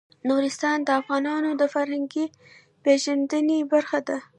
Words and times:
نورستان 0.27 0.77
د 0.83 0.89
افغانانو 1.01 1.49
د 1.61 1.63
فرهنګي 1.73 2.25
پیژندنې 2.83 3.59
برخه 3.71 3.99
ده. 4.07 4.17